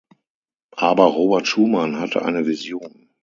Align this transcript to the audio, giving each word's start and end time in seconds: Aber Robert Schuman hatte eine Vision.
Aber 0.77 1.03
Robert 1.05 1.45
Schuman 1.47 1.99
hatte 1.99 2.25
eine 2.25 2.47
Vision. 2.47 3.11